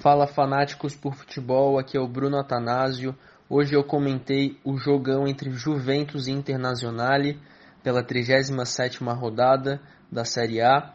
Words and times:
Fala 0.00 0.28
fanáticos 0.28 0.94
por 0.94 1.12
futebol, 1.12 1.76
aqui 1.76 1.96
é 1.96 2.00
o 2.00 2.06
Bruno 2.06 2.38
Atanásio. 2.38 3.16
Hoje 3.50 3.74
eu 3.74 3.82
comentei 3.82 4.56
o 4.64 4.78
jogão 4.78 5.26
entre 5.26 5.50
Juventus 5.50 6.28
e 6.28 6.30
Internazionale 6.30 7.40
pela 7.82 8.04
37ª 8.04 9.12
rodada 9.12 9.80
da 10.10 10.24
Série 10.24 10.60
A. 10.60 10.94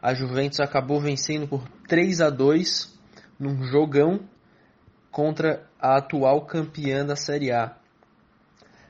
A 0.00 0.14
Juventus 0.14 0.60
acabou 0.60 1.00
vencendo 1.00 1.48
por 1.48 1.68
3 1.88 2.20
a 2.20 2.30
2 2.30 2.96
num 3.40 3.60
jogão 3.64 4.20
contra 5.10 5.68
a 5.76 5.96
atual 5.96 6.46
campeã 6.46 7.04
da 7.04 7.16
Série 7.16 7.50
A. 7.50 7.76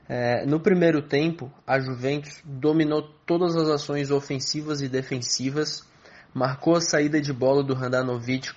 É, 0.07 0.45
no 0.45 0.61
primeiro 0.61 1.01
tempo, 1.01 1.51
a 1.67 1.81
Juventus 1.81 2.43
dominou 2.45 3.01
todas 3.25 3.57
as 3.57 3.71
ações 3.71 4.11
ofensivas 4.11 4.83
e 4.83 4.91
defensivas, 4.91 5.89
marcou 6.35 6.75
a 6.75 6.81
saída 6.81 7.21
de 7.21 7.33
bola 7.33 7.63
do 7.63 7.75
Handanovic 7.75 8.51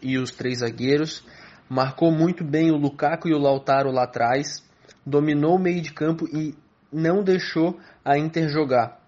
e 0.00 0.16
os 0.16 0.30
três 0.30 0.60
zagueiros, 0.60 1.22
marcou 1.68 2.10
muito 2.10 2.42
bem 2.42 2.70
o 2.70 2.76
Lukaku 2.76 3.28
e 3.28 3.34
o 3.34 3.38
Lautaro 3.38 3.92
lá 3.92 4.04
atrás, 4.04 4.66
dominou 5.04 5.56
o 5.56 5.58
meio 5.58 5.82
de 5.82 5.92
campo 5.92 6.26
e 6.26 6.54
não 6.90 7.22
deixou 7.22 7.78
a 8.02 8.16
Inter 8.18 8.48
jogar. 8.48 8.98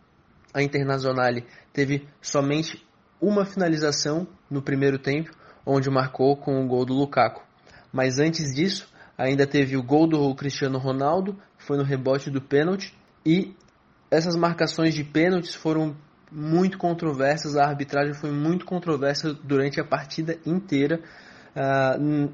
A 0.52 0.62
Internazionale 0.62 1.46
teve 1.72 2.06
somente 2.20 2.86
uma 3.19 3.46
finalização 3.46 4.28
no 4.50 4.60
primeiro 4.60 4.98
tempo, 4.98 5.30
onde 5.64 5.88
marcou 5.88 6.36
com 6.36 6.62
o 6.62 6.69
gol 6.69 6.84
do 6.84 6.92
Lukaku. 6.92 7.42
Mas 7.91 8.19
antes 8.19 8.55
disso, 8.55 8.92
ainda 9.16 9.47
teve 9.47 9.77
o 9.77 9.83
gol 9.83 10.06
do 10.06 10.34
Cristiano 10.34 10.78
Ronaldo, 10.78 11.38
foi 11.56 11.78
no 11.78 11.84
rebote 11.84 12.30
do 12.30 12.42
pênalti, 12.42 12.94
e 13.24 13.56
essas 14.10 14.36
marcações 14.36 14.94
de 14.94 15.02
pênaltis 15.02 15.55
foram 15.55 15.97
muito 16.32 16.78
controversas, 16.78 17.56
a 17.56 17.64
arbitragem 17.64 18.14
foi 18.14 18.30
muito 18.30 18.64
controversa 18.64 19.34
durante 19.34 19.80
a 19.80 19.84
partida 19.84 20.38
inteira. 20.46 21.00
Uh, 21.55 22.32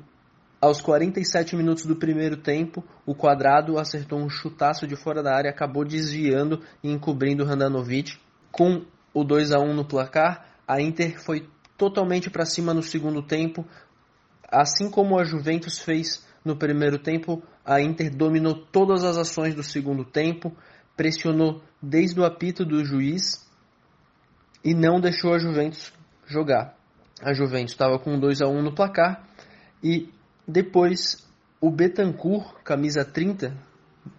aos 0.61 0.81
47 0.81 1.57
minutos 1.57 1.85
do 1.85 1.97
primeiro 1.97 2.37
tempo, 2.37 2.85
o 3.05 3.15
quadrado 3.15 3.79
acertou 3.79 4.21
um 4.21 4.31
chutaço 4.31 4.87
de 4.87 4.97
fora 4.97 5.23
da 5.23 5.35
área, 5.35 5.51
acabou 5.51 5.85
desviando 5.85 6.63
e 6.83 6.91
encobrindo 6.91 7.45
o 7.45 7.49
Handanovic. 7.49 8.17
Com 8.51 8.85
o 9.13 9.25
2 9.25 9.53
a 9.53 9.59
1 9.59 9.75
no 9.75 9.85
placar, 9.85 10.47
a 10.67 10.81
Inter 10.81 11.21
foi 11.21 11.49
totalmente 11.77 12.31
para 12.31 12.45
cima 12.45 12.73
no 12.73 12.83
segundo 12.83 13.23
tempo, 13.23 13.65
assim 14.51 14.91
como 14.91 15.19
a 15.19 15.25
Juventus 15.25 15.81
fez 15.81 16.27
no 16.45 16.57
primeiro 16.57 16.99
tempo, 16.99 17.43
a 17.65 17.81
Inter 17.81 18.15
dominou 18.15 18.55
todas 18.55 19.05
as 19.05 19.17
ações 19.17 19.55
do 19.55 19.63
segundo 19.63 20.05
tempo, 20.05 20.57
pressionou 20.97 21.63
desde 21.81 22.19
o 22.19 22.25
apito 22.25 22.65
do 22.65 22.85
juiz 22.85 23.48
e 24.65 24.75
não 24.75 25.01
deixou 25.01 25.35
a 25.35 25.39
Juventus 25.39 25.93
jogar. 26.27 26.77
A 27.23 27.33
Juventus 27.33 27.73
estava 27.73 27.99
com 27.99 28.19
2 28.19 28.41
a 28.43 28.49
1 28.49 28.63
no 28.63 28.75
placar 28.75 29.25
e 29.83 30.09
depois 30.47 31.27
o 31.61 31.71
Betancourt, 31.71 32.63
camisa 32.63 33.05
30, 33.05 33.57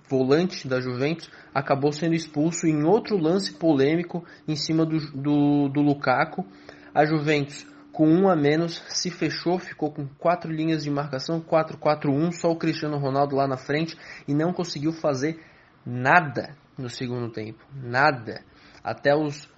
volante 0.09 0.67
da 0.67 0.81
Juventus, 0.81 1.29
acabou 1.53 1.91
sendo 1.91 2.13
expulso 2.13 2.67
em 2.67 2.83
outro 2.83 3.17
lance 3.17 3.53
polêmico 3.53 4.25
em 4.47 4.55
cima 4.55 4.85
do, 4.85 4.99
do, 5.11 5.69
do 5.69 5.81
Lukaku. 5.81 6.45
A 6.93 7.05
Juventus 7.05 7.65
com 7.99 8.07
um 8.07 8.29
a 8.29 8.35
menos, 8.35 8.81
se 8.87 9.11
fechou, 9.11 9.59
ficou 9.59 9.91
com 9.91 10.07
quatro 10.17 10.49
linhas 10.49 10.83
de 10.83 10.89
marcação, 10.89 11.41
4-4-1, 11.41 12.31
só 12.31 12.49
o 12.49 12.55
Cristiano 12.55 12.97
Ronaldo 12.97 13.35
lá 13.35 13.45
na 13.45 13.57
frente 13.57 13.97
e 14.25 14.33
não 14.33 14.53
conseguiu 14.53 14.93
fazer 14.93 15.37
nada 15.85 16.55
no 16.77 16.89
segundo 16.89 17.29
tempo, 17.29 17.59
nada. 17.73 18.41
Até 18.81 19.13
os 19.13 19.49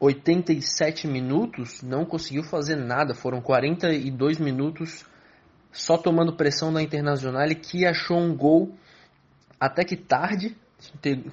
87 0.00 1.06
minutos 1.06 1.82
não 1.82 2.04
conseguiu 2.04 2.42
fazer 2.44 2.76
nada, 2.76 3.14
foram 3.14 3.40
42 3.40 4.38
minutos 4.38 5.04
só 5.72 5.98
tomando 5.98 6.36
pressão 6.36 6.72
da 6.72 6.82
Internacional 6.82 7.48
que 7.48 7.84
achou 7.84 8.18
um 8.18 8.34
gol 8.34 8.74
até 9.60 9.84
que 9.84 9.96
tarde, 9.96 10.56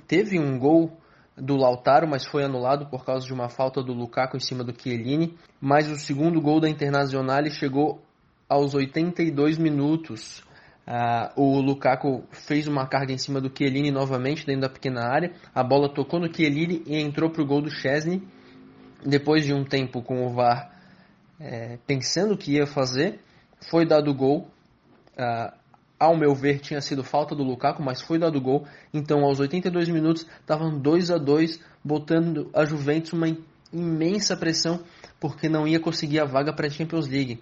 teve 0.08 0.40
um 0.40 0.58
gol 0.58 0.98
do 1.38 1.56
Lautaro, 1.56 2.08
mas 2.08 2.26
foi 2.26 2.44
anulado 2.44 2.88
por 2.88 3.06
causa 3.06 3.26
de 3.26 3.34
uma 3.34 3.50
falta 3.50 3.84
do 3.84 3.94
Lukaku 3.94 4.38
em 4.38 4.40
cima 4.40 4.64
do 4.64 4.74
Chiellini. 4.76 5.38
Mas 5.60 5.90
o 5.90 5.96
segundo 5.96 6.42
gol 6.42 6.60
da 6.60 6.70
Internazionale 6.70 7.52
chegou 7.52 8.02
aos 8.48 8.74
82 8.74 9.58
minutos. 9.58 10.44
Uh, 10.88 11.42
o 11.42 11.60
Lukaku 11.60 12.24
fez 12.32 12.68
uma 12.68 12.88
carga 12.88 13.12
em 13.12 13.18
cima 13.18 13.42
do 13.42 13.52
Chiellini 13.56 13.92
novamente 13.92 14.46
dentro 14.46 14.62
da 14.62 14.70
pequena 14.70 15.02
área. 15.08 15.34
A 15.54 15.64
bola 15.64 15.94
tocou 15.94 16.20
no 16.20 16.34
Chiellini 16.34 16.84
e 16.86 16.96
entrou 16.98 17.30
para 17.30 17.44
o 17.44 17.46
gol 17.46 17.62
do 17.62 17.70
Chesney. 17.70 18.24
Depois 19.06 19.46
de 19.46 19.54
um 19.54 19.64
tempo 19.64 20.02
com 20.02 20.26
o 20.26 20.34
VAR 20.34 20.72
é, 21.40 21.78
pensando 21.86 22.34
o 22.34 22.38
que 22.38 22.54
ia 22.54 22.66
fazer, 22.66 23.20
foi 23.70 23.86
dado 23.86 24.10
o 24.10 24.14
gol. 24.14 24.48
Uh, 25.18 25.54
ao 25.98 26.18
meu 26.18 26.36
ver, 26.36 26.60
tinha 26.60 26.82
sido 26.82 27.04
falta 27.04 27.34
do 27.36 27.44
Lukaku, 27.44 27.82
mas 27.82 28.02
foi 28.02 28.20
dado 28.20 28.42
gol. 28.42 28.66
Então, 28.94 29.24
aos 29.24 29.40
82 29.40 29.90
minutos, 29.90 30.26
estavam 30.40 30.78
2 30.78 31.12
a 31.12 31.18
2 31.18 31.60
botando 31.84 32.50
a 32.54 32.66
Juventus 32.66 33.14
uma 33.14 33.28
imensa 33.72 34.36
pressão, 34.36 34.82
porque 35.20 35.48
não 35.48 35.68
ia 35.68 35.80
conseguir 35.80 36.20
a 36.20 36.26
vaga 36.26 36.54
para 36.54 36.68
a 36.68 36.70
Champions 36.70 37.08
League. 37.08 37.42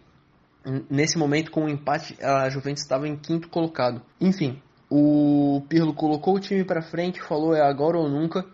Nesse 0.90 1.18
momento, 1.18 1.52
com 1.52 1.66
o 1.66 1.70
empate, 1.70 2.18
a 2.22 2.48
Juventus 2.50 2.84
estava 2.84 3.08
em 3.08 3.18
quinto 3.18 3.50
colocado. 3.50 4.02
Enfim, 4.22 4.62
o 4.90 5.62
Pirlo 5.68 5.94
colocou 5.94 6.36
o 6.36 6.40
time 6.40 6.64
para 6.64 6.82
frente, 6.82 7.22
falou 7.22 7.54
é 7.56 7.62
agora 7.62 7.98
ou 7.98 8.08
nunca. 8.08 8.46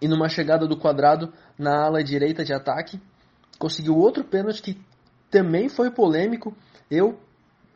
E 0.00 0.08
numa 0.08 0.28
chegada 0.28 0.66
do 0.66 0.76
quadrado 0.76 1.32
na 1.58 1.84
ala 1.84 2.04
direita 2.04 2.44
de 2.44 2.52
ataque, 2.52 3.00
conseguiu 3.58 3.96
outro 3.96 4.24
pênalti 4.24 4.62
que 4.62 4.80
também 5.30 5.68
foi 5.68 5.90
polêmico. 5.90 6.54
Eu 6.90 7.18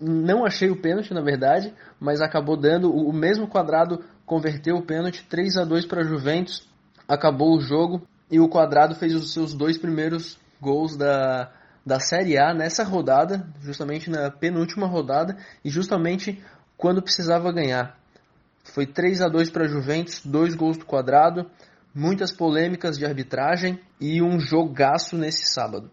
não 0.00 0.44
achei 0.44 0.70
o 0.70 0.80
pênalti, 0.80 1.12
na 1.12 1.20
verdade, 1.20 1.74
mas 1.98 2.20
acabou 2.20 2.56
dando. 2.56 2.92
O 2.94 3.12
mesmo 3.12 3.48
quadrado 3.48 4.04
converteu 4.24 4.76
o 4.76 4.82
pênalti 4.82 5.26
3 5.28 5.56
a 5.58 5.64
2 5.64 5.86
para 5.86 6.02
a 6.02 6.04
Juventus. 6.04 6.68
Acabou 7.08 7.56
o 7.56 7.60
jogo 7.60 8.02
e 8.30 8.38
o 8.38 8.48
quadrado 8.48 8.94
fez 8.94 9.14
os 9.14 9.32
seus 9.32 9.52
dois 9.52 9.76
primeiros 9.76 10.38
gols 10.60 10.96
da, 10.96 11.50
da 11.84 11.98
Série 11.98 12.38
A 12.38 12.54
nessa 12.54 12.84
rodada, 12.84 13.46
justamente 13.60 14.08
na 14.08 14.30
penúltima 14.30 14.86
rodada 14.86 15.36
e 15.64 15.70
justamente 15.70 16.42
quando 16.76 17.02
precisava 17.02 17.52
ganhar. 17.52 17.98
Foi 18.62 18.86
3 18.86 19.22
a 19.22 19.28
2 19.28 19.50
para 19.50 19.64
a 19.64 19.68
Juventus, 19.68 20.22
dois 20.24 20.54
gols 20.54 20.76
do 20.76 20.84
quadrado, 20.84 21.50
muitas 21.94 22.32
polêmicas 22.32 22.96
de 22.98 23.04
arbitragem 23.04 23.80
e 24.00 24.22
um 24.22 24.38
jogaço 24.38 25.16
nesse 25.16 25.52
sábado. 25.52 25.90